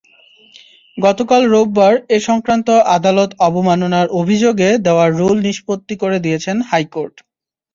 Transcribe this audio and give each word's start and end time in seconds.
গতকাল 0.97 1.41
রোববার 1.47 1.93
এ–সংক্রান্ত 2.09 2.67
আদালত 2.97 3.29
অবমাননার 3.47 4.07
অভিযোগে 4.19 4.69
দেওয়া 4.85 5.05
রুল 5.11 5.37
নিষ্পত্তি 5.47 5.95
করে 6.01 6.17
দিয়েছেন 6.25 6.57
হাইকোর্ট। 6.69 7.15